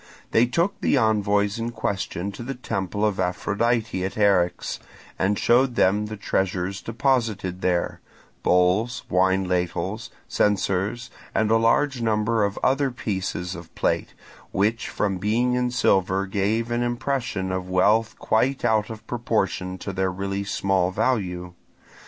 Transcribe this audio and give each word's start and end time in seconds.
They 0.31 0.47
took 0.47 0.81
the 0.81 0.97
envoys 0.97 1.59
in 1.59 1.69
question 1.73 2.31
to 2.31 2.41
the 2.41 2.55
temple 2.55 3.05
of 3.05 3.19
Aphrodite 3.19 4.03
at 4.03 4.15
Eryx 4.17 4.79
and 5.19 5.37
showed 5.37 5.75
them 5.75 6.07
the 6.07 6.17
treasures 6.17 6.81
deposited 6.81 7.61
there: 7.61 7.99
bowls, 8.41 9.03
wine 9.11 9.43
ladles, 9.43 10.09
censers, 10.27 11.11
and 11.35 11.51
a 11.51 11.57
large 11.57 12.01
number 12.01 12.43
of 12.43 12.57
other 12.63 12.89
pieces 12.89 13.53
of 13.53 13.75
plate, 13.75 14.15
which 14.51 14.89
from 14.89 15.19
being 15.19 15.53
in 15.53 15.69
silver 15.69 16.25
gave 16.25 16.71
an 16.71 16.81
impression 16.81 17.51
of 17.51 17.69
wealth 17.69 18.15
quite 18.17 18.65
out 18.65 18.89
of 18.89 19.05
proportion 19.05 19.77
to 19.77 19.93
their 19.93 20.09
really 20.11 20.43
small 20.43 20.89
value. 20.89 21.53